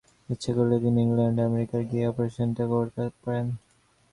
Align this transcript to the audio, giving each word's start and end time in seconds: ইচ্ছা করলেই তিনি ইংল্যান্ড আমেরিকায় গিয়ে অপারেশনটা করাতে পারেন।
ইচ্ছা 0.29 0.51
করলেই 0.53 0.81
তিনি 0.83 0.99
ইংল্যান্ড 1.01 1.37
আমেরিকায় 1.41 1.85
গিয়ে 1.89 2.05
অপারেশনটা 2.07 2.63
করাতে 2.71 3.03
পারেন। 3.23 3.47